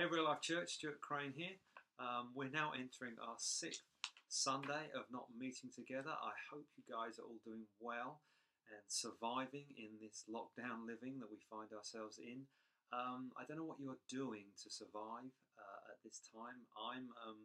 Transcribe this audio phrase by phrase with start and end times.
[0.00, 1.60] Hey, Real Life Church, Stuart Crane here.
[2.00, 3.84] Um, we're now entering our sixth
[4.32, 6.08] Sunday of not meeting together.
[6.08, 8.24] I hope you guys are all doing well
[8.72, 12.48] and surviving in this lockdown living that we find ourselves in.
[12.96, 16.64] Um, I don't know what you are doing to survive uh, at this time.
[16.80, 17.44] I'm um,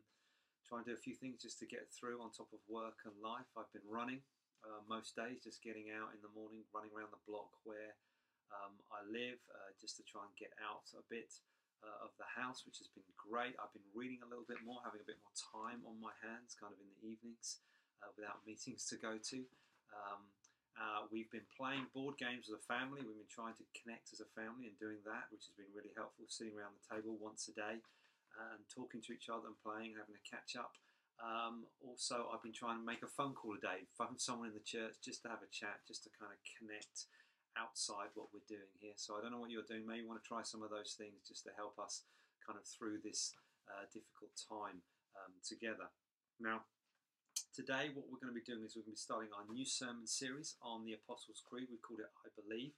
[0.64, 3.20] trying to do a few things just to get through on top of work and
[3.20, 3.52] life.
[3.60, 4.24] I've been running
[4.64, 8.00] uh, most days, just getting out in the morning, running around the block where
[8.48, 11.36] um, I live, uh, just to try and get out a bit
[11.84, 13.56] uh, of the house, which has been great.
[13.60, 16.56] I've been reading a little bit more, having a bit more time on my hands,
[16.56, 17.64] kind of in the evenings,
[18.04, 19.40] uh, without meetings to go to.
[19.92, 20.22] Um,
[20.76, 23.00] uh, we've been playing board games as a family.
[23.00, 25.96] We've been trying to connect as a family and doing that, which has been really
[25.96, 26.28] helpful.
[26.28, 27.80] Sitting around the table once a day
[28.36, 30.76] and talking to each other and playing, having a catch up.
[31.24, 34.56] Um, also, I've been trying to make a phone call a day, phone someone in
[34.58, 37.08] the church just to have a chat, just to kind of connect
[37.56, 38.96] outside what we're doing here.
[38.96, 39.88] So I don't know what you're doing.
[39.88, 42.04] Maybe you want to try some of those things just to help us
[42.44, 43.34] kind of through this
[43.72, 44.84] uh, difficult time
[45.18, 45.90] um, together.
[46.38, 46.68] Now,
[47.56, 49.66] today what we're going to be doing is we're going to be starting our new
[49.66, 51.72] sermon series on the Apostles' Creed.
[51.72, 52.76] We've called it I Believe.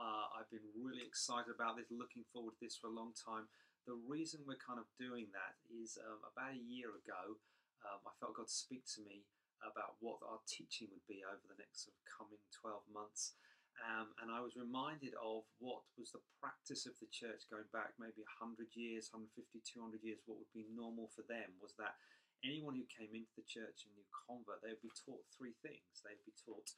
[0.00, 3.50] Uh, I've been really excited about this, looking forward to this for a long time.
[3.84, 7.36] The reason we're kind of doing that is um, about a year ago,
[7.84, 9.28] um, I felt God speak to me
[9.60, 13.36] about what our teaching would be over the next sort of coming 12 months.
[13.80, 17.96] Um, and I was reminded of what was the practice of the church going back
[17.96, 20.20] maybe 100 years, 150, 200 years.
[20.28, 21.96] What would be normal for them was that
[22.44, 26.04] anyone who came into the church and new convert, they would be taught three things.
[26.04, 26.68] They would be taught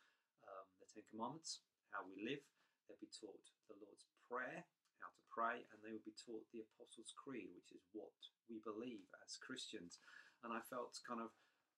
[0.47, 2.43] um, the Ten Commandments, how we live.
[2.87, 4.65] They'd be taught the Lord's Prayer,
[4.98, 8.15] how to pray, and they would be taught the Apostles' Creed, which is what
[8.51, 10.03] we believe as Christians.
[10.43, 11.31] And I felt kind of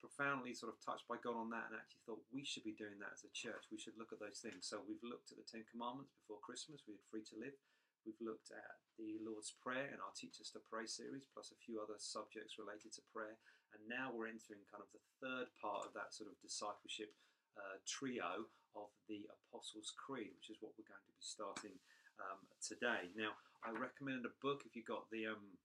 [0.04, 3.00] profoundly sort of touched by God on that and actually thought we should be doing
[3.00, 3.72] that as a church.
[3.72, 4.68] We should look at those things.
[4.68, 6.84] So we've looked at the Ten Commandments before Christmas.
[6.84, 7.56] We had Free to Live.
[8.04, 11.62] We've looked at the Lord's Prayer and our Teach Us to Pray series, plus a
[11.64, 13.40] few other subjects related to prayer.
[13.72, 17.16] And now we're entering kind of the third part of that sort of discipleship
[17.56, 18.44] uh, trio
[18.76, 21.74] of the Apostles' Creed, which is what we're going to be starting
[22.20, 23.08] um, today.
[23.16, 25.56] Now, I recommend a book if you've got the um,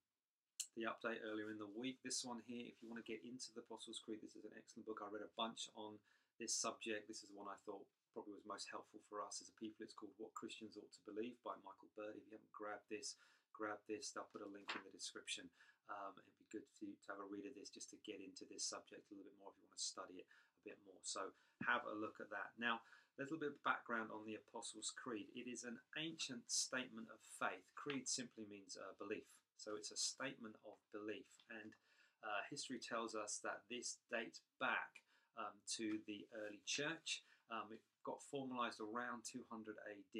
[0.77, 2.01] the update earlier in the week.
[2.01, 4.53] This one here, if you want to get into the Apostles' Creed, this is an
[4.53, 5.01] excellent book.
[5.01, 5.97] I read a bunch on
[6.37, 7.09] this subject.
[7.09, 9.85] This is the one I thought probably was most helpful for us as a people.
[9.85, 12.17] It's called What Christians Ought to Believe by Michael Bird.
[12.17, 13.15] If you haven't grabbed this,
[13.53, 14.13] grab this.
[14.17, 15.47] I'll put a link in the description.
[15.89, 18.45] Um, it'd be good you to have a read of this just to get into
[18.45, 21.01] this subject a little bit more if you want to study it a bit more.
[21.01, 21.33] So
[21.65, 22.53] have a look at that.
[22.57, 22.81] Now,
[23.17, 25.27] a little bit of background on the Apostles' Creed.
[25.35, 27.67] It is an ancient statement of faith.
[27.75, 29.27] Creed simply means uh, belief.
[29.59, 31.27] So it's a statement of belief.
[31.51, 31.75] And
[32.23, 35.03] uh, history tells us that this dates back
[35.35, 37.27] um, to the early church.
[37.51, 40.17] Um, it got formalized around 200 AD,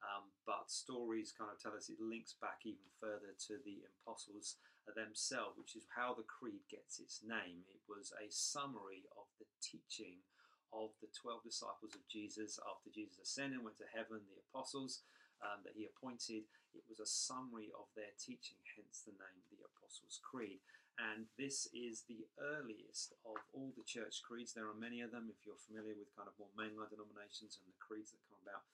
[0.00, 4.56] um, but stories kind of tell us it links back even further to the apostles
[4.96, 7.68] themselves, which is how the creed gets its name.
[7.68, 10.24] It was a summary of the teaching
[10.72, 15.04] of the 12 disciples of Jesus after Jesus ascended and went to heaven, the apostles
[15.42, 16.46] um, that he appointed.
[16.74, 20.60] It was a summary of their teaching, hence the name, the Apostles' Creed.
[20.98, 24.50] And this is the earliest of all the church creeds.
[24.50, 27.70] There are many of them, if you're familiar with kind of more mainline denominations and
[27.70, 28.66] the creeds that come about.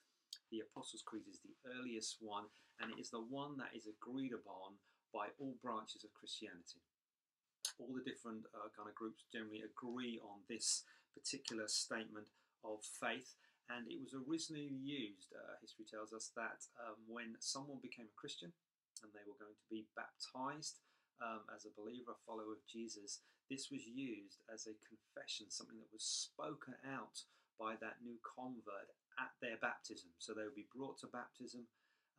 [0.48, 2.48] The Apostles' Creed is the earliest one,
[2.80, 4.80] and it is the one that is agreed upon
[5.12, 6.80] by all branches of Christianity.
[7.76, 12.32] All the different uh, kind of groups generally agree on this particular statement
[12.64, 13.36] of faith,
[13.72, 18.20] and it was originally used, uh, history tells us, that um, when someone became a
[18.20, 18.52] Christian
[19.00, 20.84] and they were going to be baptized
[21.20, 25.80] um, as a believer, a follower of Jesus, this was used as a confession, something
[25.80, 27.24] that was spoken out
[27.56, 30.12] by that new convert at their baptism.
[30.20, 31.64] So they would be brought to baptism,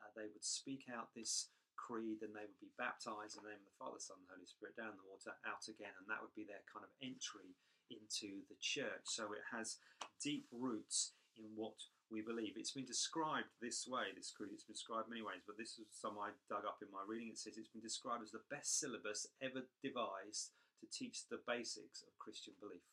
[0.01, 3.61] uh, they would speak out this creed, and they would be baptized in the name
[3.61, 6.33] of the Father, Son, and Holy Spirit down the water, out again, and that would
[6.33, 7.53] be their kind of entry
[7.93, 9.05] into the church.
[9.05, 9.77] So it has
[10.17, 11.77] deep roots in what
[12.11, 12.53] we believe.
[12.55, 15.89] It's been described this way, this creed, it's been described many ways, but this is
[15.89, 17.33] some I dug up in my reading.
[17.33, 22.05] It says it's been described as the best syllabus ever devised to teach the basics
[22.05, 22.85] of Christian belief.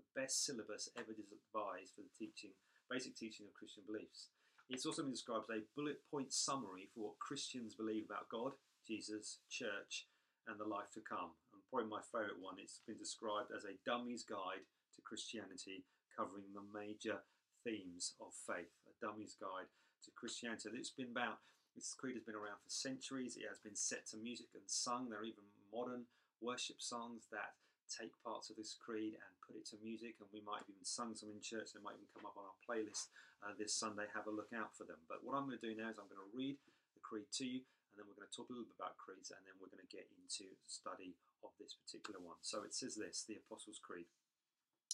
[0.00, 2.56] The best syllabus ever devised for the teaching,
[2.88, 4.32] basic teaching of Christian beliefs.
[4.70, 8.54] It's also been described as a bullet point summary for what Christians believe about God,
[8.86, 10.06] Jesus, church,
[10.46, 11.34] and the life to come.
[11.52, 14.62] And probably my favourite one, it's been described as a dummy's guide
[14.94, 15.84] to Christianity,
[16.14, 17.22] covering the major
[17.64, 19.68] themes of faith, a dummy's guide
[20.04, 20.70] to Christianity.
[20.74, 21.40] It's been about,
[21.76, 23.36] this creed has been around for centuries.
[23.36, 25.08] It has been set to music and sung.
[25.08, 26.08] There are even modern
[26.40, 27.54] worship songs that
[27.90, 30.86] take parts of this creed and put it to music, and we might have even
[30.86, 31.74] sung some in church.
[31.74, 33.10] They might even come up on our playlist
[33.42, 34.06] uh, this Sunday.
[34.14, 35.02] Have a look out for them.
[35.10, 36.56] But what I'm going to do now is I'm going to read
[36.94, 37.60] the creed to you,
[37.90, 39.82] and then we're going to talk a little bit about creeds, and then we're going
[39.82, 42.38] to get into study of this particular one.
[42.46, 44.06] So it says this the Apostles' Creed.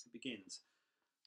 [0.08, 0.64] It begins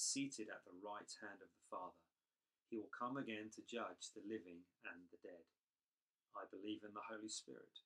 [0.00, 2.00] seated at the right hand of the Father.
[2.72, 5.44] He will come again to judge the living and the dead.
[6.32, 7.84] I believe in the Holy Spirit,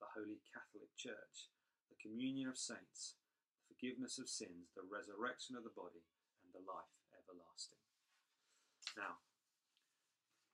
[0.00, 1.50] the Holy Catholic Church,
[1.90, 3.18] the communion of saints,
[3.68, 6.06] the forgiveness of sins, the resurrection of the body,
[6.46, 7.82] and the life everlasting.
[8.94, 9.18] Now,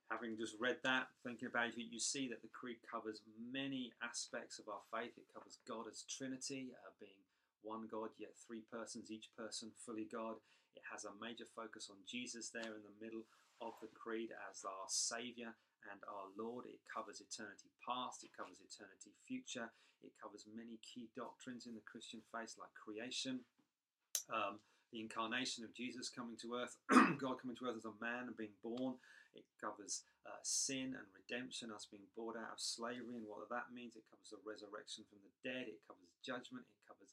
[0.09, 4.59] having just read that, thinking about it, you see that the Creed covers many aspects
[4.59, 5.13] of our faith.
[5.17, 7.21] It covers God as Trinity, uh, being
[7.63, 10.37] one God, yet three persons, each person fully God.
[10.77, 13.25] It has a major focus on Jesus there in the middle
[13.65, 15.57] of the Creed as our Saviour
[15.89, 16.69] and our Lord.
[16.69, 19.73] It covers eternity past, it covers eternity future,
[20.05, 23.41] it covers many key doctrines in the Christian faith, like creation.
[24.29, 24.61] Um,
[24.93, 26.79] the incarnation of Jesus coming to earth,
[27.19, 29.01] God coming to earth as a man and being born.
[29.35, 33.75] It covers uh, sin and redemption, us being brought out of slavery and what that
[33.75, 33.97] means.
[33.97, 35.69] It covers the resurrection from the dead.
[35.69, 36.65] It covers judgment.
[36.65, 37.13] It covers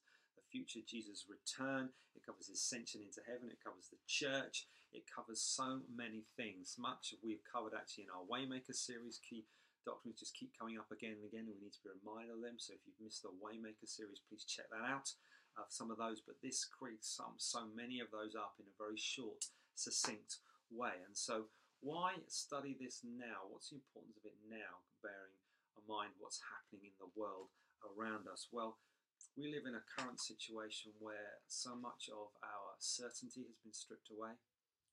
[0.54, 1.90] future Jesus' return.
[2.14, 3.50] It covers his ascension into heaven.
[3.50, 4.70] It covers the church.
[4.94, 6.78] It covers so many things.
[6.78, 9.18] Much we've covered actually in our Waymaker series.
[9.26, 9.50] Key
[9.82, 12.46] doctrines just keep coming up again and again, and we need to be reminded of
[12.46, 12.62] them.
[12.62, 15.10] So if you've missed the Waymaker series, please check that out
[15.58, 18.70] uh, of some of those, but this creates some so many of those up in
[18.70, 20.40] a very short, succinct
[20.70, 21.02] way.
[21.06, 21.50] And so,
[21.82, 23.50] why study this now?
[23.52, 25.36] What's the importance of it now, bearing
[25.76, 27.52] in mind what's happening in the world
[27.84, 28.48] around us?
[28.54, 28.80] Well,
[29.34, 34.14] we live in a current situation where so much of our certainty has been stripped
[34.14, 34.38] away.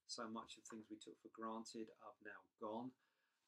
[0.09, 2.91] So much of things we took for granted are now gone,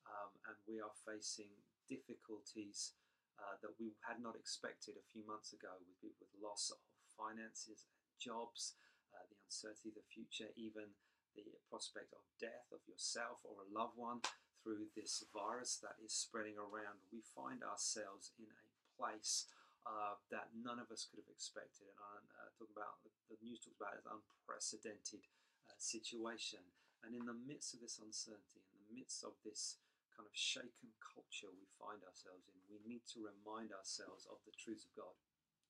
[0.08, 1.50] um, and we are facing
[1.90, 2.96] difficulties
[3.42, 6.80] uh, that we had not expected a few months ago with, people with loss of
[7.18, 8.78] finances and jobs,
[9.12, 10.88] uh, the uncertainty of the future, even
[11.36, 14.22] the prospect of death of yourself or a loved one
[14.62, 18.64] through this virus that is spreading around, we find ourselves in a
[18.96, 19.50] place
[19.84, 21.92] uh, that none of us could have expected.
[21.92, 22.00] And
[22.40, 23.12] I uh, talk about the,
[23.44, 25.28] news talks about an unprecedented
[25.68, 26.64] uh, situation.
[27.04, 29.84] And in the midst of this uncertainty, in the midst of this
[30.16, 34.56] kind of shaken culture we find ourselves in, we need to remind ourselves of the
[34.56, 35.16] truths of God.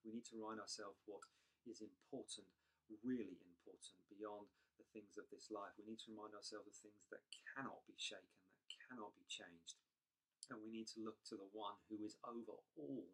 [0.05, 1.25] We need to remind ourselves what
[1.65, 2.45] is important,
[3.01, 4.45] really important, beyond
[4.77, 5.73] the things of this life.
[5.79, 9.79] We need to remind ourselves of things that cannot be shaken, that cannot be changed.
[10.51, 13.07] And we need to look to the one who is over all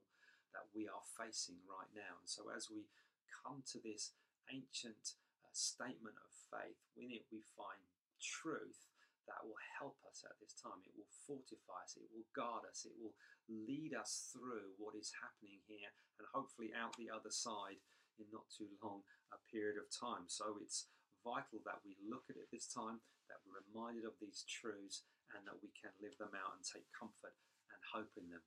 [0.53, 2.19] that we are facing right now.
[2.19, 2.89] And so, as we
[3.29, 4.13] come to this
[4.49, 7.81] ancient uh, statement of faith, in it we find
[8.19, 8.89] truth
[9.29, 10.81] that will help us at this time.
[10.81, 13.13] It will fortify us, it will guard us, it will
[13.45, 17.77] lead us through what is happening here and hopefully out the other side
[18.17, 20.25] in not too long a period of time.
[20.25, 20.89] So it's
[21.21, 25.05] vital that we look at it this time, that we're reminded of these truths,
[25.37, 27.37] and that we can live them out and take comfort
[27.69, 28.41] and hope in them.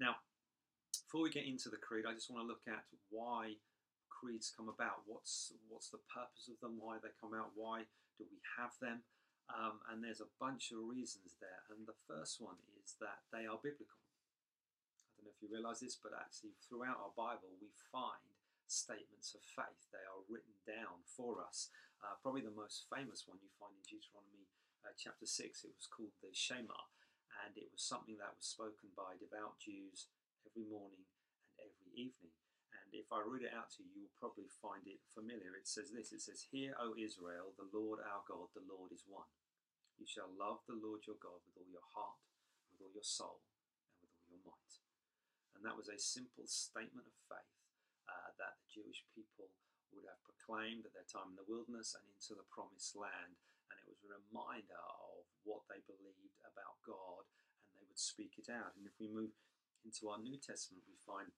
[0.00, 0.24] Now,
[1.14, 3.54] before we get into the creed, I just want to look at why
[4.10, 5.06] creeds come about.
[5.06, 6.74] What's what's the purpose of them?
[6.82, 7.54] Why they come out?
[7.54, 7.86] Why
[8.18, 9.06] do we have them?
[9.46, 11.62] Um, and there's a bunch of reasons there.
[11.70, 13.94] And the first one is that they are biblical.
[13.94, 18.34] I don't know if you realize this, but actually, throughout our Bible, we find
[18.66, 19.86] statements of faith.
[19.94, 21.70] They are written down for us.
[22.02, 24.50] Uh, probably the most famous one you find in Deuteronomy
[24.82, 26.90] uh, chapter 6, it was called the Shema,
[27.46, 30.10] and it was something that was spoken by devout Jews
[30.48, 31.04] every morning
[31.58, 32.34] and every evening.
[32.74, 35.56] And if I read it out to you, you'll probably find it familiar.
[35.56, 39.06] It says this It says, Hear, O Israel, the Lord our God, the Lord is
[39.08, 39.30] one.
[39.98, 42.18] You shall love the Lord your God with all your heart,
[42.74, 43.40] with all your soul,
[44.02, 44.74] and with all your might.
[45.54, 47.54] And that was a simple statement of faith
[48.10, 49.54] uh, that the Jewish people
[49.94, 53.38] would have proclaimed at their time in the wilderness and into the promised land.
[53.70, 57.22] And it was a reminder of what they believed about God,
[57.70, 58.74] and they would speak it out.
[58.74, 59.30] And if we move
[59.84, 61.28] into our New Testament, we find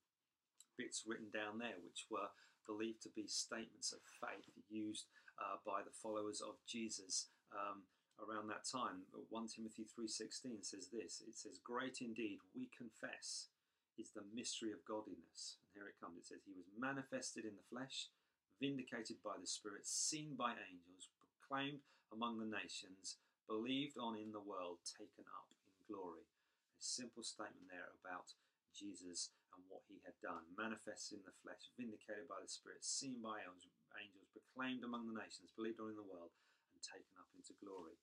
[0.79, 2.31] bits written down there which were
[2.67, 5.07] believed to be statements of faith used
[5.38, 7.87] uh, by the followers of Jesus um,
[8.21, 9.07] around that time.
[9.12, 11.23] 1 Timothy 3:16 says this.
[11.26, 13.49] It says, "Great indeed, we confess,
[13.99, 16.19] is the mystery of godliness." And here it comes.
[16.19, 18.09] It says, "He was manifested in the flesh,
[18.61, 21.81] vindicated by the Spirit, seen by angels, proclaimed
[22.12, 26.26] among the nations, believed on in the world, taken up in glory."
[26.76, 28.37] A simple statement there about
[28.76, 33.25] Jesus and what he had done, manifested in the flesh, vindicated by the Spirit, seen
[33.25, 33.73] by angels,
[34.37, 36.37] proclaimed among the nations, believed on in the world,
[36.76, 37.97] and taken up into glory.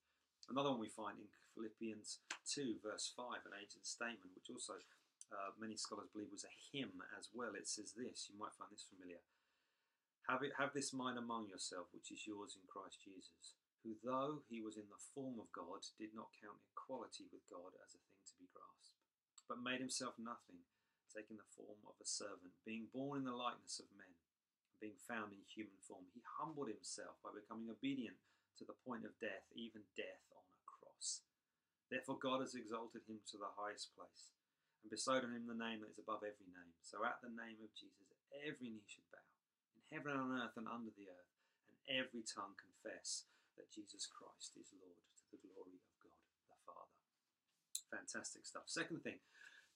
[0.50, 4.82] Another one we find in Philippians 2, verse 5, an ancient statement, which also
[5.30, 7.54] uh, many scholars believe was a hymn as well.
[7.54, 9.22] It says this, you might find this familiar.
[10.26, 13.54] Have, it, have this mind among yourself, which is yours in Christ Jesus,
[13.86, 17.76] who, though he was in the form of God, did not count equality with God
[17.86, 18.13] as a thing
[19.54, 20.66] but made himself nothing
[21.14, 24.10] taking the form of a servant, being born in the likeness of men,
[24.82, 28.18] being found in human form, he humbled himself by becoming obedient
[28.58, 31.22] to the point of death, even death on a cross.
[31.94, 34.34] Therefore, God has exalted him to the highest place
[34.82, 36.74] and bestowed on him the name that is above every name.
[36.82, 39.22] So, at the name of Jesus, every knee should bow,
[39.78, 41.34] in heaven and on earth and under the earth,
[41.70, 43.30] and every tongue confess
[43.62, 46.18] that Jesus Christ is Lord to the glory of God
[46.50, 47.03] the Father.
[47.94, 48.66] Fantastic stuff.
[48.66, 49.22] Second thing,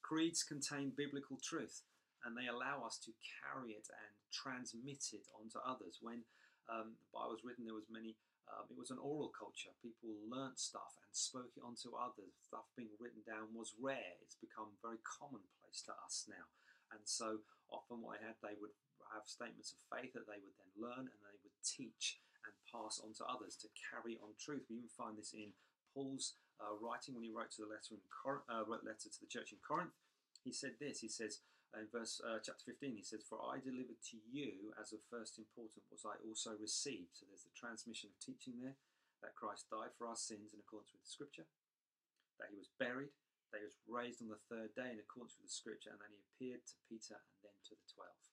[0.02, 1.86] Creeds contain biblical truth
[2.26, 6.02] and they allow us to carry it and transmit it onto others.
[6.02, 6.26] When
[6.66, 8.18] um, the Bible was written, there was many.
[8.48, 9.76] Um, it was an oral culture.
[9.84, 12.32] People learnt stuff and spoke it onto others.
[12.48, 14.16] Stuff being written down was rare.
[14.24, 16.48] It's become very commonplace to us now.
[16.96, 18.72] And so often, what they had, they would
[19.12, 23.04] have statements of faith that they would then learn and they would teach and pass
[23.04, 24.64] on to others to carry on truth.
[24.72, 25.52] We even find this in
[25.98, 29.22] Paul's uh, writing when he wrote to the letter in Cor- uh, wrote letter to
[29.22, 29.98] the church in Corinth.
[30.46, 31.02] He said this.
[31.02, 31.42] He says
[31.74, 32.94] uh, in verse uh, chapter 15.
[32.94, 37.18] He says, "For I delivered to you as of first important was I also received."
[37.18, 38.78] So there's the transmission of teaching there
[39.26, 41.50] that Christ died for our sins in accordance with the Scripture,
[42.38, 43.18] that he was buried,
[43.50, 46.14] that he was raised on the third day in accordance with the Scripture, and then
[46.14, 48.27] he appeared to Peter and then to the twelve.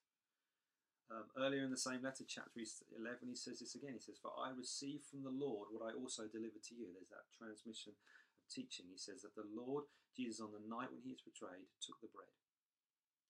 [1.05, 3.93] Um, earlier in the same letter, chapter 11, he says this again.
[3.93, 6.89] He says, For I received from the Lord what I also delivered to you.
[6.89, 7.97] There's that transmission of
[8.49, 8.89] teaching.
[8.89, 9.85] He says that the Lord
[10.17, 12.33] Jesus, on the night when he was betrayed, took the bread.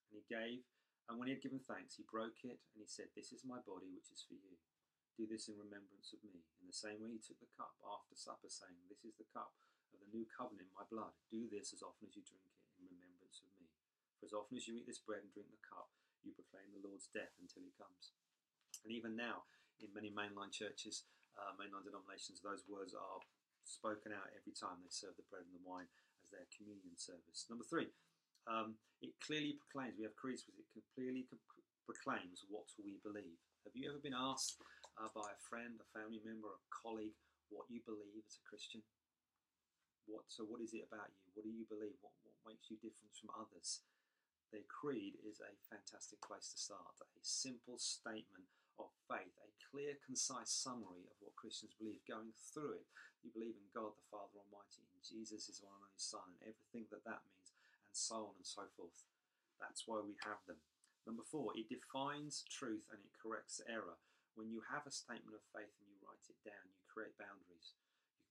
[0.08, 0.63] And he gave,
[1.12, 3.60] and when he had given thanks, he broke it, and he said, This is my
[3.67, 4.55] body, which is for you.
[5.20, 6.48] Do this in remembrance of me.
[6.63, 9.51] In the same way, he took the cup after supper, saying, This is the cup
[9.91, 11.12] of the new covenant in my blood.
[11.27, 13.67] Do this as often as you drink it in remembrance of me.
[14.24, 15.91] For as often as you eat this bread and drink the cup,
[16.25, 18.12] you proclaim the Lord's death until he comes.
[18.84, 19.46] And even now,
[19.79, 21.05] in many mainline churches,
[21.38, 23.20] uh, mainline denominations, those words are
[23.65, 25.89] spoken out every time they serve the bread and the wine
[26.22, 27.50] as their communion service.
[27.50, 27.89] Number three,
[28.46, 31.25] um, it clearly proclaims, we have creeds with it, clearly
[31.86, 33.38] proclaims what we believe.
[33.65, 34.62] Have you ever been asked
[35.01, 37.17] uh, by a friend, a family member, a colleague,
[37.50, 38.86] what you believe as a Christian?
[40.05, 41.25] What, so what is it about you?
[41.34, 41.98] What do you believe?
[42.05, 43.82] What, what makes you different from others?
[44.54, 46.96] The creed is a fantastic place to start.
[47.02, 48.48] A simple statement
[48.78, 52.04] of faith, a clear, concise summary of what Christians believe.
[52.08, 52.88] Going through it,
[53.24, 56.54] you believe in God the Father Almighty, in Jesus, His one and only Son, and
[56.54, 57.50] everything that that means,
[57.90, 58.96] and so on and so forth.
[59.58, 60.60] That's why we have them.
[61.08, 63.98] Number four, it defines truth and it corrects error.
[64.36, 67.78] When you have a statement of faith and you write it down, you create boundaries.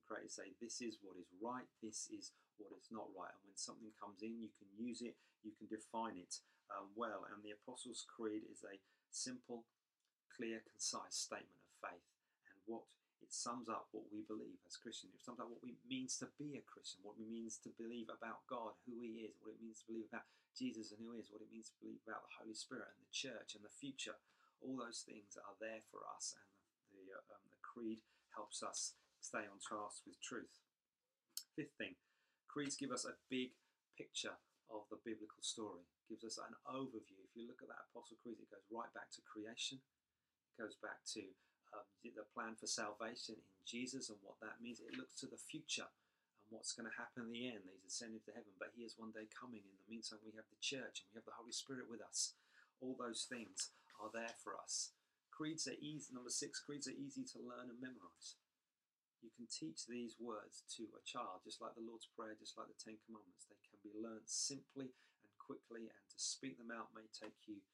[0.04, 3.32] Create, say, this is what is right, this is what is not right.
[3.32, 7.24] And when something comes in, you can use it, you can define it um, well.
[7.28, 8.76] And the Apostles' Creed is a
[9.10, 9.64] simple,
[10.28, 12.06] clear, concise statement of faith
[12.50, 12.84] and what
[13.24, 15.16] it sums up what we believe as Christians.
[15.16, 18.12] It sums up what it means to be a Christian, what it means to believe
[18.12, 21.24] about God, who He is, what it means to believe about Jesus and who He
[21.24, 23.72] is, what it means to believe about the Holy Spirit and the church and the
[23.72, 24.20] future.
[24.60, 28.04] All those things are there for us, and the, the, uh, um, the creed
[28.36, 28.92] helps us
[29.24, 30.60] stay on task with truth.
[31.56, 31.96] Fifth thing,
[32.44, 33.56] creeds give us a big
[33.96, 34.36] picture
[34.68, 35.80] of the biblical story,
[36.12, 37.24] gives us an overview.
[37.24, 40.76] If you look at that Apostle Creed, it goes right back to creation, it goes
[40.84, 41.24] back to
[41.72, 44.84] um, the plan for salvation in Jesus and what that means.
[44.84, 47.64] It looks to the future and what's going to happen in the end.
[47.64, 49.64] He's ascended to heaven, but he is one day coming.
[49.64, 52.36] In the meantime, we have the church and we have the Holy Spirit with us.
[52.84, 54.92] All those things are there for us.
[55.32, 56.12] Creeds are easy.
[56.12, 58.38] Number six, creeds are easy to learn and memorize.
[59.24, 62.68] You can teach these words to a child, just like the Lord's Prayer, just like
[62.68, 63.48] the Ten Commandments.
[63.48, 64.92] They can be learned simply
[65.24, 67.64] and quickly, and to speak them out may take you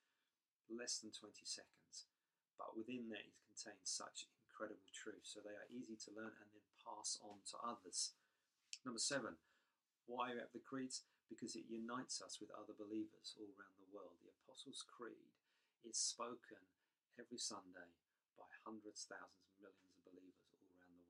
[0.71, 2.07] less than 20 seconds.
[2.55, 5.27] But within there, it contains such incredible truth.
[5.27, 8.15] So they are easy to learn and then pass on to others.
[8.87, 9.35] Number seven,
[10.07, 11.03] why have the creeds?
[11.27, 14.15] Because it unites us with other believers all around the world.
[14.23, 15.35] The Apostles' Creed
[15.83, 16.63] is spoken
[17.19, 17.91] every Sunday
[18.39, 21.01] by hundreds, thousands, millions of believers in many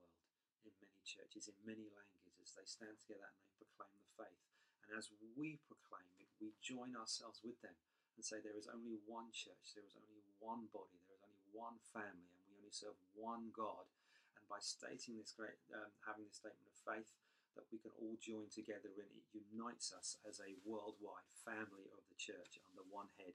[1.10, 2.38] churches, in many languages.
[2.38, 4.42] as They stand together and they proclaim the faith.
[4.86, 7.74] And as we proclaim it, we join ourselves with them
[8.14, 11.46] and say there is only one church, there is only one body, there is only
[11.50, 13.90] one family, and we only serve one God.
[14.38, 17.10] And by stating this great, um, having this statement of faith,
[17.58, 19.10] that we can all join together in.
[19.34, 23.34] It unites us as a worldwide family of the church under one head,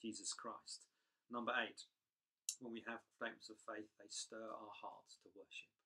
[0.00, 0.88] Jesus Christ.
[1.28, 1.84] Number eight,
[2.60, 5.79] when we have statements of faith, they stir our hearts to worship.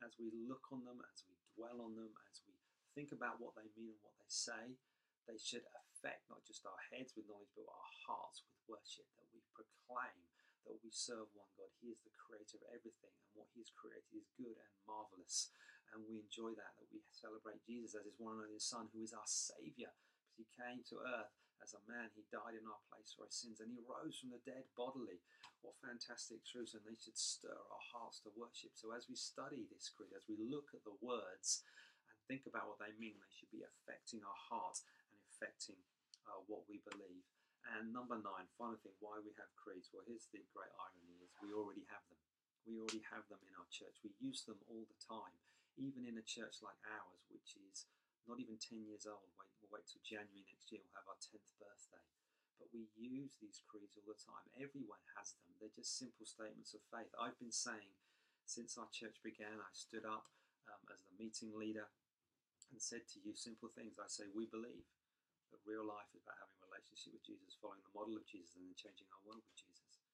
[0.00, 2.56] As we look on them, as we dwell on them, as we
[2.96, 4.80] think about what they mean and what they say,
[5.28, 9.28] they should affect not just our heads with knowledge, but our hearts with worship, that
[9.28, 10.16] we proclaim
[10.64, 11.72] that we serve one God.
[11.80, 15.52] He is the creator of everything, and what He has created is good and marvelous.
[15.90, 19.02] And we enjoy that, that we celebrate Jesus as His one and only Son, who
[19.02, 19.90] is our Savior.
[19.90, 23.32] Because He came to earth as a man, He died in our place for our
[23.32, 25.20] sins, and He rose from the dead bodily.
[25.60, 28.72] What fantastic truths, and they should stir our hearts to worship.
[28.74, 31.68] So as we study this creed, as we look at the words
[32.08, 34.80] and think about what they mean, they should be affecting our heart
[35.12, 35.76] and affecting
[36.24, 37.24] uh, what we believe.
[37.76, 39.92] And number nine, final thing, why we have creeds.
[39.92, 42.20] Well, here's the great irony: is we already have them.
[42.64, 44.00] We already have them in our church.
[44.00, 45.36] We use them all the time,
[45.76, 47.84] even in a church like ours, which is
[48.28, 49.28] not even 10 years old.
[49.36, 50.82] Wait, we'll wait till January next year.
[50.84, 52.04] We'll have our 10th birthday.
[52.60, 54.44] But we use these creeds all the time.
[54.60, 55.56] Everyone has them.
[55.56, 57.08] They're just simple statements of faith.
[57.16, 57.96] I've been saying
[58.44, 60.28] since our church began, I stood up
[60.68, 61.88] um, as the meeting leader
[62.68, 63.96] and said to you simple things.
[63.96, 64.84] I say, We believe
[65.50, 68.54] that real life is about having a relationship with Jesus, following the model of Jesus,
[68.60, 70.04] and then changing our world with Jesus.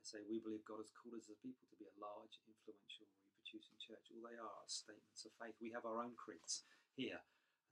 [0.00, 3.06] I say we believe God has called us as people to be a large, influential,
[3.52, 4.02] reproducing church.
[4.10, 5.54] All they are are statements of faith.
[5.62, 6.66] We have our own creeds
[6.98, 7.22] here.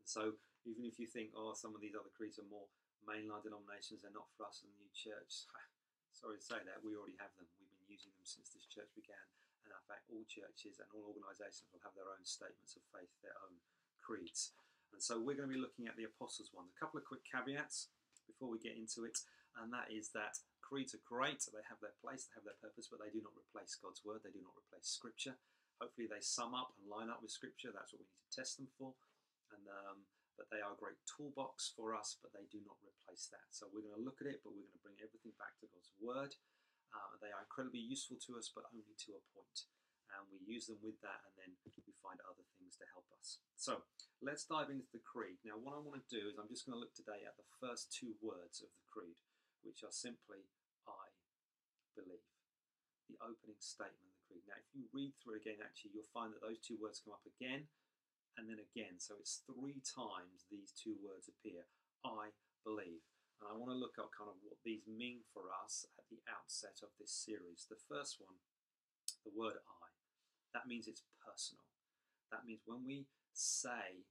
[0.01, 2.69] And so even if you think, oh, some of these other creeds are more
[3.05, 5.49] mainline denominations, they're not for us in the new church.
[6.17, 7.49] Sorry to say that, we already have them.
[7.57, 9.25] We've been using them since this church began.
[9.65, 13.13] And in fact, all churches and all organisations will have their own statements of faith,
[13.25, 13.61] their own
[14.01, 14.53] creeds.
[14.93, 16.75] And so we're going to be looking at the Apostles' ones.
[16.75, 17.89] A couple of quick caveats
[18.27, 19.17] before we get into it,
[19.59, 22.91] and that is that creeds are great, they have their place, they have their purpose,
[22.91, 25.39] but they do not replace God's word, they do not replace Scripture.
[25.81, 27.73] Hopefully, they sum up and line up with Scripture.
[27.73, 28.93] That's what we need to test them for.
[29.55, 30.07] And um,
[30.41, 33.53] but they are a great toolbox for us, but they do not replace that.
[33.53, 35.69] So we're going to look at it, but we're going to bring everything back to
[35.69, 36.33] God's word.
[36.97, 39.69] Uh, they are incredibly useful to us, but only to a point.
[40.17, 41.51] and we use them with that, and then
[41.87, 43.45] we find other things to help us.
[43.55, 43.85] So
[44.25, 45.39] let's dive into the creed.
[45.45, 47.47] Now, what I want to do is I'm just going to look today at the
[47.61, 49.21] first two words of the creed,
[49.61, 50.49] which are simply
[50.89, 51.07] I
[51.95, 52.25] believe.
[53.13, 54.47] The opening statement of the creed.
[54.49, 57.27] Now, if you read through again, actually, you'll find that those two words come up
[57.27, 57.67] again
[58.39, 58.99] and then again.
[58.99, 61.67] So it's three times these two words appear.
[62.05, 62.33] I
[62.65, 63.05] believe.
[63.41, 66.21] And I want to look at kind of what these mean for us at the
[66.29, 67.65] outset of this series.
[67.69, 68.37] The first one,
[69.25, 69.81] the word I
[70.55, 71.63] that means it's personal.
[72.35, 74.03] That means when we say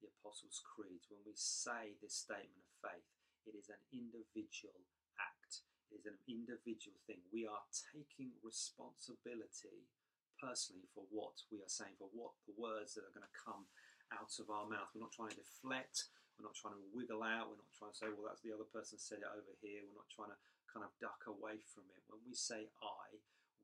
[0.00, 3.08] the Apostles' Creeds, when we say this statement of faith,
[3.48, 4.84] it is an individual
[5.16, 5.64] act.
[5.88, 7.24] It is an individual thing.
[7.32, 9.88] We are taking responsibility
[10.40, 13.66] personally for what we are saying, for what the words that are going to come
[14.14, 14.90] out of our mouth.
[14.94, 16.08] We're not trying to deflect.
[16.36, 17.48] We're not trying to wiggle out.
[17.48, 19.82] We're not trying to say, well, that's the other person said it over here.
[19.88, 22.04] We're not trying to kind of duck away from it.
[22.06, 23.04] When we say I,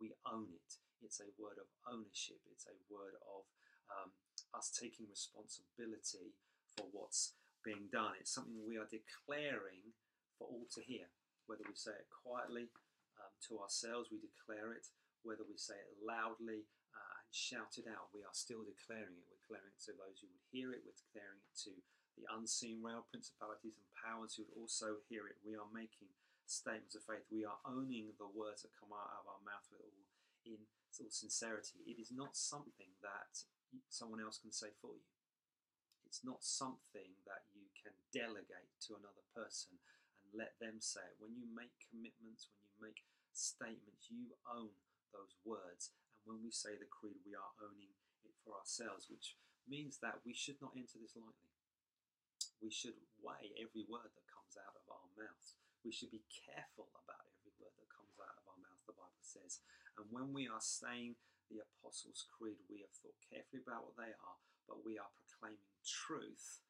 [0.01, 0.71] we own it.
[1.05, 2.41] It's a word of ownership.
[2.51, 3.45] It's a word of
[3.93, 4.11] um,
[4.55, 6.33] us taking responsibility
[6.75, 8.17] for what's being done.
[8.19, 9.95] It's something we are declaring
[10.39, 11.11] for all to hear.
[11.47, 12.71] Whether we say it quietly
[13.19, 14.87] um, to ourselves, we declare it.
[15.23, 19.25] Whether we say it loudly uh, and shout it out, we are still declaring it.
[19.27, 20.83] We're declaring it to those who would hear it.
[20.83, 21.73] We're declaring it to
[22.19, 25.41] the unseen realm, principalities and powers who would also hear it.
[25.41, 26.13] We are making
[26.45, 27.25] statements of faith.
[27.33, 29.97] We are owning the words that come out of our mouth with all
[30.45, 30.61] in
[31.01, 31.81] of sincerity.
[31.89, 33.33] It is not something that
[33.89, 35.09] someone else can say for you.
[36.05, 39.73] It's not something that you can delegate to another person
[40.21, 41.17] and let them say it.
[41.17, 43.01] When you make commitments, when you make
[43.33, 44.77] statements, you own
[45.13, 45.93] those words.
[46.19, 47.93] And when we say the creed, we are owning
[48.25, 51.53] it for ourselves, which means that we should not enter this lightly.
[52.59, 55.59] We should weigh every word that comes out of our mouths.
[55.83, 59.23] We should be careful about every word that comes out of our mouth, the Bible
[59.23, 59.63] says.
[59.99, 61.19] And when we are saying
[61.51, 64.39] the Apostles' Creed, we have thought carefully about what they are,
[64.71, 66.63] but we are proclaiming truth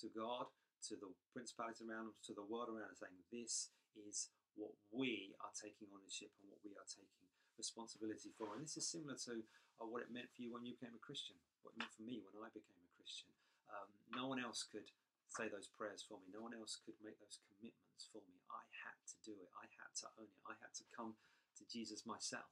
[0.00, 0.50] to God,
[0.86, 5.34] to the principalities around us, to the world around us, saying this is what we
[5.42, 8.54] are taking ownership and what we are taking responsibility for.
[8.54, 9.42] And this is similar to
[9.80, 12.06] uh, what it meant for you when you became a Christian, what it meant for
[12.06, 13.30] me when I became a Christian.
[13.70, 14.86] Um, no one else could
[15.26, 16.30] say those prayers for me.
[16.30, 18.38] No one else could make those commitments for me.
[18.46, 19.50] I had to do it.
[19.58, 20.42] I had to own it.
[20.46, 21.18] I had to come
[21.58, 22.46] to Jesus myself.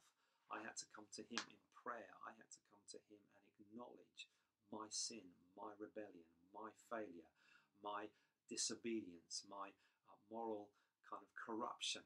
[0.51, 2.11] I had to come to Him in prayer.
[2.27, 4.27] I had to come to Him and acknowledge
[4.75, 7.31] my sin, my rebellion, my failure,
[7.85, 8.11] my
[8.51, 9.71] disobedience, my
[10.11, 10.69] uh, moral
[11.07, 12.03] kind of corruption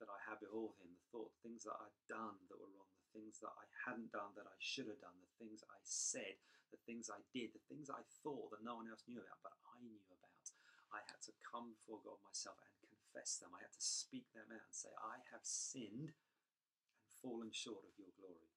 [0.00, 3.12] that I had before him, the thought, things that I'd done that were wrong, the
[3.12, 6.40] things that I hadn't done that I should have done, the things I said,
[6.72, 9.56] the things I did, the things I thought that no one else knew about, but
[9.68, 10.46] I knew about.
[10.92, 13.52] I had to come before God myself and confess them.
[13.56, 17.96] I had to speak them out and say, I have sinned and fallen short of
[17.96, 18.52] your glory.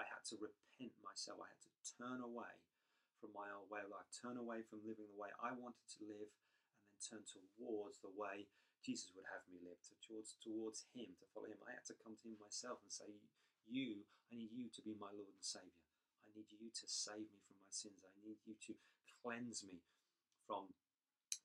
[0.00, 1.40] I had to repent myself.
[1.44, 2.56] I had to turn away
[3.20, 6.08] from my old way of life, turn away from living the way I wanted to
[6.08, 8.48] live, and then turn towards the way
[8.80, 11.60] Jesus would have me live, to, towards towards Him, to follow Him.
[11.64, 13.08] I had to come to Him myself and say,
[13.68, 15.84] "You, I need you to be my Lord and Savior.
[16.24, 18.00] I need you to save me from my sins.
[18.06, 18.72] I need you to
[19.20, 19.82] cleanse me
[20.46, 20.72] from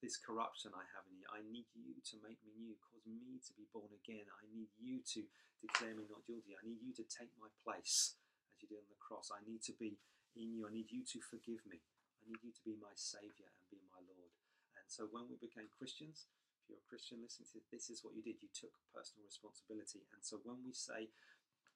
[0.02, 1.28] this corruption I have in you.
[1.34, 4.28] I need you to make me new, cause me to be born again.
[4.30, 5.22] I need you to
[5.62, 6.54] declare me not guilty.
[6.54, 8.18] I need you to take my place
[8.54, 9.34] as you did on the cross.
[9.34, 9.98] I need to be
[10.38, 10.68] in you.
[10.68, 11.82] I need you to forgive me.
[12.22, 14.34] I need you to be my Savior and be my Lord.
[14.78, 16.30] And so when we became Christians,
[16.68, 18.42] you're a Christian listening to this, is what you did.
[18.42, 20.06] You took personal responsibility.
[20.14, 21.14] And so when we say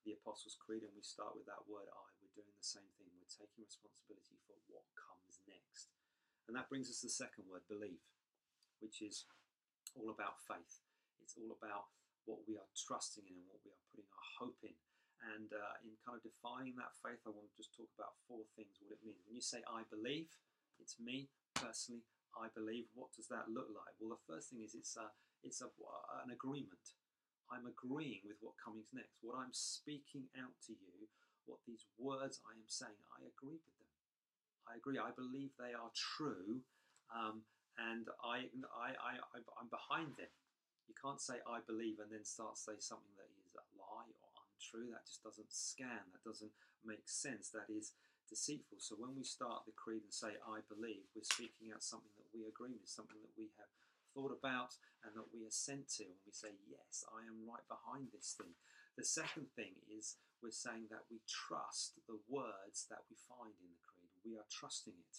[0.08, 3.12] the Apostles' Creed and we start with that word I, we're doing the same thing.
[3.20, 5.94] We're taking responsibility for what comes next.
[6.50, 8.02] And that brings us to the second word, believe,
[8.82, 9.30] which is
[9.94, 10.82] all about faith.
[11.22, 11.94] It's all about
[12.26, 14.78] what we are trusting in and what we are putting our hope in.
[15.36, 18.48] And uh, in kind of defining that faith, I want to just talk about four
[18.56, 19.20] things what it means.
[19.28, 20.32] When you say I believe,
[20.80, 22.90] it's me personally, I believe.
[22.94, 23.94] What does that look like?
[23.98, 25.10] Well, the first thing is it's a,
[25.42, 25.70] it's a,
[26.24, 26.96] an agreement.
[27.50, 29.18] I'm agreeing with what comes next.
[29.26, 31.10] What I'm speaking out to you,
[31.50, 33.90] what these words I am saying, I agree with them.
[34.70, 35.02] I agree.
[35.02, 36.62] I believe they are true,
[37.10, 37.42] um,
[37.82, 40.30] and I, I, I, I'm behind them.
[40.86, 44.10] You can't say I believe and then start to say something that is a lie
[44.10, 44.94] or untrue.
[44.94, 46.06] That just doesn't scan.
[46.14, 46.54] That doesn't
[46.86, 47.50] make sense.
[47.50, 47.98] That is
[48.30, 48.78] deceitful.
[48.80, 52.32] So when we start the creed and say, I believe, we're speaking out something that
[52.32, 53.70] we agree with, something that we have
[54.14, 56.06] thought about and that we assent to.
[56.06, 58.54] And we say, Yes, I am right behind this thing.
[58.96, 63.70] The second thing is we're saying that we trust the words that we find in
[63.74, 64.14] the creed.
[64.24, 65.16] We are trusting it.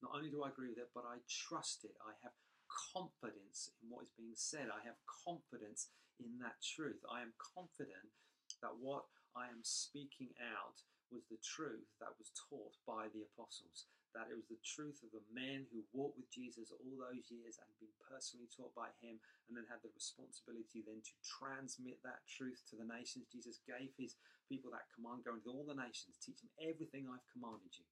[0.00, 1.96] Not only do I agree with it, but I trust it.
[2.04, 2.36] I have
[2.68, 4.68] confidence in what is being said.
[4.68, 5.88] I have confidence
[6.20, 7.00] in that truth.
[7.08, 8.12] I am confident
[8.60, 13.88] that what I am speaking out was the truth that was taught by the apostles.
[14.14, 17.58] That it was the truth of the men who walked with Jesus all those years
[17.58, 19.18] and been personally taught by him,
[19.50, 23.26] and then had the responsibility then to transmit that truth to the nations.
[23.26, 24.14] Jesus gave his
[24.46, 27.88] people that command go into all the nations, teach them everything I've commanded you.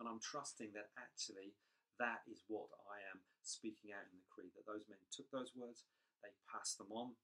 [0.00, 1.52] And I'm trusting that actually
[2.00, 4.56] that is what I am speaking out in the creed.
[4.56, 5.84] That those men took those words,
[6.24, 7.20] they passed them on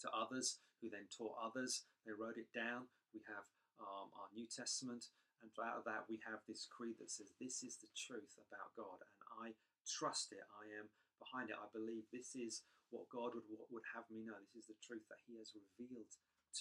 [0.00, 1.84] to others, who then taught others.
[2.08, 2.88] They wrote it down.
[3.12, 3.44] We have
[3.80, 5.10] um, our New Testament,
[5.42, 8.74] and out of that we have this creed that says this is the truth about
[8.74, 9.46] God, and I
[9.86, 10.42] trust it.
[10.58, 10.90] I am
[11.22, 11.58] behind it.
[11.58, 14.38] I believe this is what God would would have me know.
[14.50, 16.10] This is the truth that He has revealed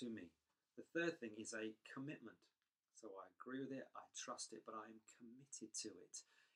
[0.02, 0.30] to me.
[0.78, 2.38] The third thing is a commitment.
[2.98, 6.16] So I agree with it, I trust it, but I am committed to it.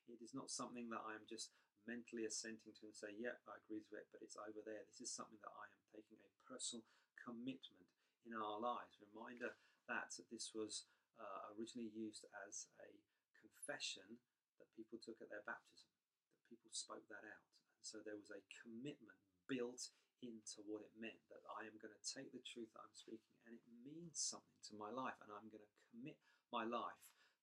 [0.09, 1.53] It is not something that I am just
[1.85, 4.81] mentally assenting to and say, yep, I agree with it, but it's over there.
[4.89, 6.81] This is something that I am taking a personal
[7.21, 7.85] commitment
[8.25, 8.97] in our lives.
[9.13, 9.53] Reminder
[9.91, 10.87] that this was
[11.19, 12.89] uh, originally used as a
[13.35, 14.07] confession
[14.55, 15.91] that people took at their baptism,
[16.39, 17.43] that people spoke that out.
[17.75, 19.19] And so there was a commitment
[19.51, 19.91] built
[20.23, 23.31] into what it meant that I am going to take the truth that I'm speaking
[23.45, 26.15] and it means something to my life, and I'm going to commit
[26.53, 26.99] my life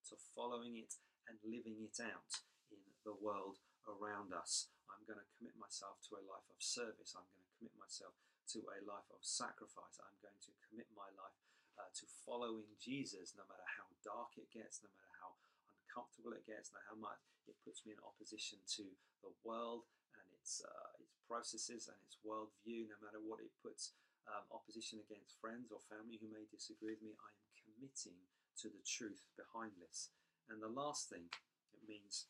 [0.08, 0.96] to following it
[1.28, 2.32] and living it out
[2.72, 4.72] in the world around us.
[4.88, 7.12] I'm going to commit myself to a life of service.
[7.12, 8.16] I'm going to commit myself
[8.56, 10.00] to a life of sacrifice.
[10.00, 11.36] I'm going to commit my life
[11.78, 15.30] uh, to following Jesus, no matter how dark it gets, no matter how
[15.78, 18.84] uncomfortable it gets, no matter how much it puts me in opposition to
[19.22, 19.86] the world
[20.18, 23.94] and its uh, its processes and its worldview, no matter what it puts
[24.28, 28.18] um, opposition against friends or family who may disagree with me, I am committing
[28.60, 30.12] to the truth behind this.
[30.50, 31.30] And the last thing
[31.72, 32.28] it means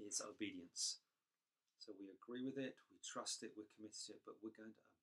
[0.00, 1.00] is obedience.
[1.78, 4.72] So we agree with it, we trust it, we're committed to it, but we're going
[4.72, 4.93] to.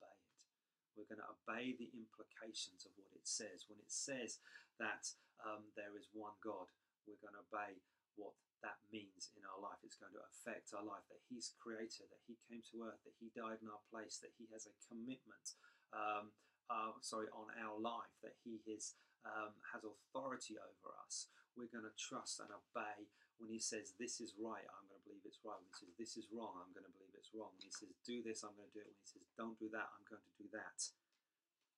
[0.96, 3.68] We're going to obey the implications of what it says.
[3.68, 4.40] When it says
[4.78, 5.08] that
[5.42, 6.68] um, there is one God,
[7.08, 7.80] we're going to obey
[8.20, 9.82] what that means in our life.
[9.82, 13.18] It's going to affect our life that He's creator, that He came to earth, that
[13.18, 15.58] He died in our place, that He has a commitment,
[15.94, 16.34] um,
[16.70, 18.94] uh, sorry, on our life, that He is,
[19.26, 21.30] um, has authority over us.
[21.58, 23.10] We're going to trust and obey
[23.42, 25.58] when He says, This is right, I'm going to believe it's right.
[25.58, 27.54] When He says, This is wrong, I'm going to believe it's wrong.
[27.54, 28.90] When He says, Do this, I'm going to do it.
[28.90, 30.82] When He says, Don't do that, I'm going to do that.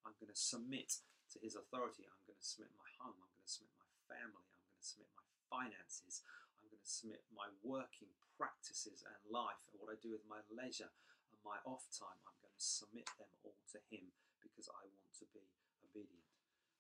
[0.08, 1.03] I'm going to submit
[1.36, 2.08] to His authority.
[2.08, 3.19] I'm going to submit my home.
[3.19, 4.47] I'm going to submit my family.
[4.47, 6.23] I'm going to submit my finances.
[6.63, 10.41] I'm going to submit my working practices and life and what I do with my
[10.49, 10.89] leisure
[11.32, 15.12] and my off time, I'm going to submit them all to Him because I want
[15.21, 15.43] to be
[15.84, 16.27] obedient.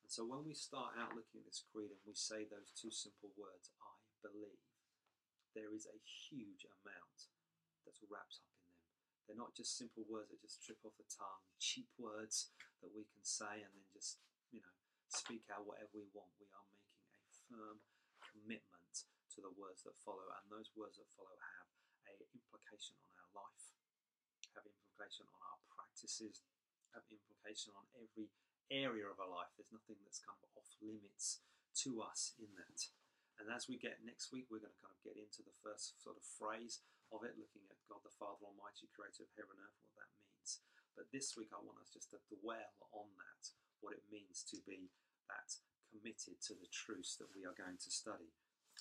[0.03, 2.91] And so when we start out looking at this creed and we say those two
[2.91, 4.59] simple words, I believe,
[5.53, 7.29] there is a huge amount
[7.85, 8.52] that's wrapped up.
[9.25, 12.51] They're not just simple words that just trip off the tongue, cheap words
[12.83, 14.19] that we can say and then just,
[14.51, 14.75] you know,
[15.07, 16.31] speak out whatever we want.
[16.37, 17.77] We are making a firm
[18.19, 21.69] commitment to the words that follow, and those words that follow have
[22.05, 23.65] a implication on our life,
[24.53, 26.45] have implication on our practices,
[26.93, 28.29] have implication on every
[28.69, 29.49] area of our life.
[29.57, 31.41] There's nothing that's kind of off limits
[31.85, 32.89] to us in that.
[33.41, 35.97] And as we get next week, we're going to kind of get into the first
[36.01, 39.69] sort of phrase of it, looking at God the Father Almighty, creator of heaven and
[39.69, 40.65] earth, what that means.
[40.97, 43.43] But this week, I want us just to dwell on that,
[43.81, 44.89] what it means to be
[45.29, 45.49] that
[45.89, 48.33] committed to the truths that we are going to study.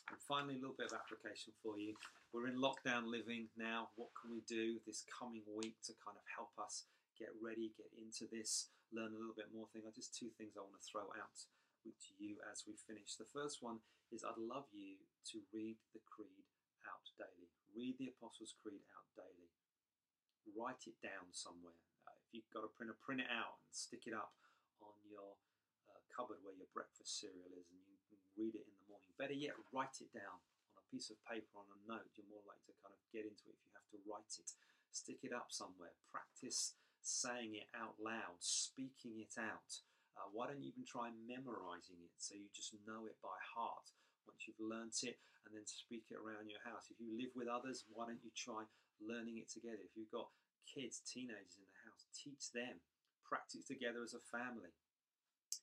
[0.08, 1.94] And finally, a little bit of application for you.
[2.32, 3.92] We're in lockdown living now.
[4.00, 6.88] What can we do this coming week to kind of help us
[7.20, 9.84] get ready, get into this, learn a little bit more thing?
[9.92, 11.36] Just two things I want to throw out
[11.84, 13.20] with you as we finish.
[13.20, 14.96] The first one is I'd love you
[15.32, 16.41] to read the Creed
[16.86, 17.50] out daily.
[17.72, 19.50] Read the Apostles' Creed out daily.
[20.52, 21.78] Write it down somewhere.
[22.04, 24.34] Uh, if you've got a printer, print it out and stick it up
[24.82, 25.38] on your
[25.86, 29.12] uh, cupboard where your breakfast cereal is, and you can read it in the morning.
[29.14, 30.42] Better yet, write it down
[30.74, 32.10] on a piece of paper, on a note.
[32.18, 34.50] You're more likely to kind of get into it if you have to write it.
[34.90, 35.94] Stick it up somewhere.
[36.10, 39.82] Practice saying it out loud, speaking it out.
[40.18, 43.88] Uh, why don't you even try memorizing it so you just know it by heart
[44.26, 46.90] once you've learnt it and then speak it around your house?
[46.90, 48.66] If you live with others, why don't you try
[49.02, 49.82] learning it together?
[49.82, 50.30] If you've got
[50.66, 52.82] kids, teenagers in the house, teach them.
[53.26, 54.76] Practice together as a family.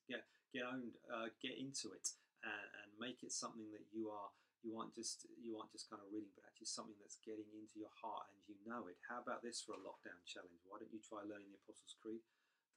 [0.10, 4.34] Get get owned, uh, get into it, and, and make it something that you are
[4.66, 7.78] you aren't just you aren't just kind of reading, but actually something that's getting into
[7.78, 8.98] your heart and you know it.
[9.06, 10.66] How about this for a lockdown challenge?
[10.66, 12.26] Why don't you try learning the Apostles' Creed?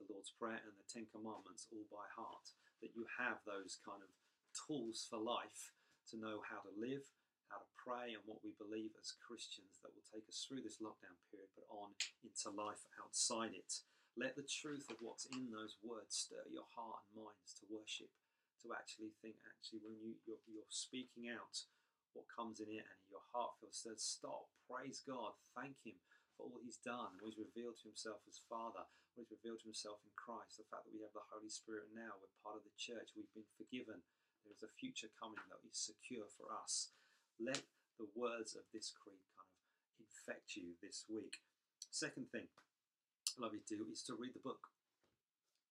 [0.02, 2.50] the Lord's Prayer and the Ten Commandments all by heart,
[2.82, 4.10] that you have those kind of
[4.54, 5.72] tools for life
[6.10, 7.04] to know how to live,
[7.48, 10.80] how to pray, and what we believe as Christians that will take us through this
[10.80, 13.84] lockdown period, but on into life outside it.
[14.12, 18.12] Let the truth of what's in those words stir your heart and minds to worship,
[18.60, 21.64] to actually think, actually, when you, you're, you're speaking out
[22.12, 25.96] what comes in it and your heart feels stirred, stop, praise God, thank Him
[26.36, 28.84] for all He's done, what He's revealed to Himself as Father,
[29.16, 31.88] what He's revealed to Himself in Christ, the fact that we have the Holy Spirit
[31.96, 34.04] now, we're part of the church, we've been forgiven,
[34.42, 36.92] there is a future coming that is secure for us.
[37.38, 37.62] Let
[37.98, 39.62] the words of this creed kind of
[40.02, 41.42] infect you this week.
[41.90, 44.70] Second thing I love you to do is to read the book.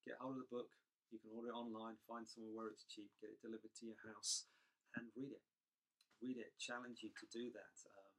[0.08, 0.72] Get hold of the book.
[1.12, 4.00] You can order it online, find somewhere where it's cheap, get it delivered to your
[4.08, 4.48] house,
[4.96, 5.44] and read it.
[6.24, 6.56] Read it.
[6.56, 7.76] Challenge you to do that.
[7.92, 8.12] Um,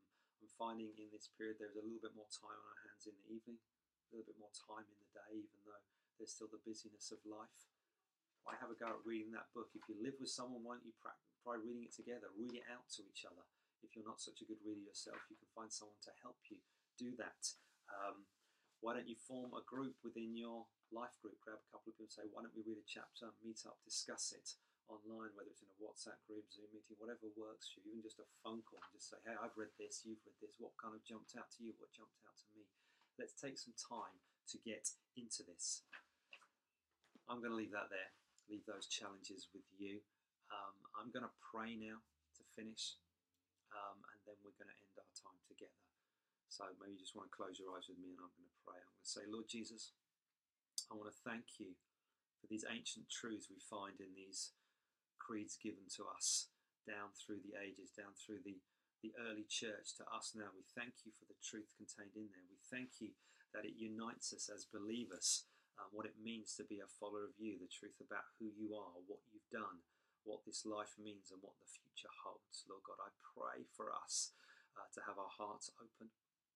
[0.43, 3.17] I'm finding in this period there's a little bit more time on our hands in
[3.17, 5.83] the evening, a little bit more time in the day, even though
[6.21, 7.72] there's still the busyness of life.
[8.43, 9.71] Why have a go at reading that book?
[9.71, 12.27] If you live with someone, why don't you try reading it together?
[12.35, 13.43] Read it out to each other.
[13.83, 16.59] If you're not such a good reader yourself, you can find someone to help you
[16.95, 17.43] do that.
[17.91, 18.27] Um,
[18.83, 21.39] why don't you form a group within your life group?
[21.39, 23.79] Grab a couple of people and say, why don't we read a chapter, meet up,
[23.87, 24.59] discuss it
[24.91, 28.19] online, whether it's in a WhatsApp group, Zoom meeting, whatever works for you, even just
[28.19, 30.91] a phone call and just say, hey, I've read this, you've read this, what kind
[30.91, 32.67] of jumped out to you, what jumped out to me.
[33.15, 34.19] Let's take some time
[34.51, 35.87] to get into this.
[37.31, 38.11] I'm going to leave that there,
[38.49, 40.03] leave those challenges with you.
[40.51, 41.99] Um, I'm going to pray now
[42.39, 42.99] to finish,
[43.73, 45.83] um, and then we're going to end our time together.
[46.51, 48.61] So maybe you just want to close your eyes with me, and I'm going to
[48.61, 48.77] pray.
[48.77, 49.97] I'm going to say, Lord Jesus,
[50.89, 51.73] I want to thank you
[52.37, 54.53] for these ancient truths we find in these
[55.17, 56.51] creeds given to us
[56.83, 58.59] down through the ages, down through the,
[59.01, 60.51] the early church to us now.
[60.51, 62.45] We thank you for the truth contained in there.
[62.51, 63.15] We thank you
[63.55, 65.47] that it unites us as believers,
[65.83, 68.71] um, what it means to be a follower of you, the truth about who you
[68.71, 69.83] are, what you've done,
[70.23, 72.63] what this life means, and what the future holds.
[72.71, 74.31] Lord God, I pray for us
[74.79, 76.07] uh, to have our hearts open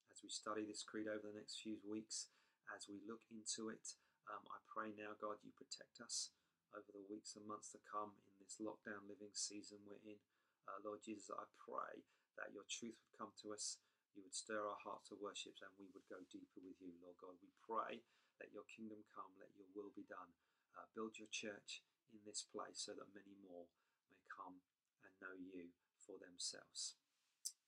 [0.07, 2.31] as we study this creed over the next few weeks,
[2.71, 3.99] as we look into it.
[4.31, 6.31] Um, I pray now, God, you protect us
[6.71, 10.19] over the weeks and months to come in this lockdown living season we're in.
[10.67, 12.03] Uh, Lord Jesus, I pray
[12.39, 13.79] that your truth would come to us,
[14.15, 17.15] you would stir our hearts to worship, and we would go deeper with you, Lord
[17.19, 17.35] God.
[17.39, 18.03] We pray
[18.39, 20.31] that your kingdom come, let your will be done.
[20.77, 21.81] Uh, build your church
[22.13, 23.65] in this place so that many more
[24.09, 24.61] may come
[25.01, 26.95] and know you for themselves.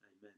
[0.06, 0.38] Amen.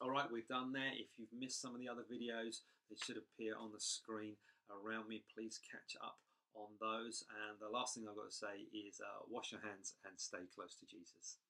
[0.00, 0.92] All right, we've done there.
[0.92, 4.36] If you've missed some of the other videos, they should appear on the screen
[4.68, 5.24] around me.
[5.32, 6.20] Please catch up
[6.54, 7.24] on those.
[7.28, 10.44] And the last thing I've got to say is uh, wash your hands and stay
[10.52, 11.40] close to Jesus.